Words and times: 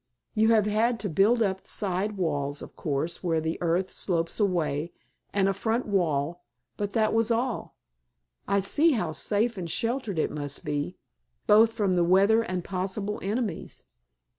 You 0.33 0.47
have 0.47 0.65
had 0.65 0.99
to 1.01 1.09
build 1.11 1.43
up 1.43 1.67
side 1.67 2.17
walls, 2.17 2.63
of 2.63 2.75
course, 2.75 3.23
where 3.23 3.39
the 3.39 3.59
earth 3.61 3.91
slopes 3.91 4.39
away, 4.39 4.93
and 5.31 5.47
a 5.47 5.53
front 5.53 5.85
wall, 5.85 6.43
but 6.75 6.93
that 6.93 7.13
was 7.13 7.29
all. 7.29 7.75
I 8.47 8.61
see 8.61 8.93
how 8.93 9.11
safe 9.11 9.57
and 9.59 9.69
sheltered 9.69 10.17
it 10.17 10.31
must 10.31 10.65
be, 10.65 10.97
both 11.45 11.73
from 11.73 11.95
weather 12.09 12.41
and 12.41 12.63
possible 12.63 13.19
enemies." 13.21 13.83